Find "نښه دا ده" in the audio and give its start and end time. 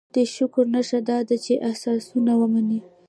0.73-1.35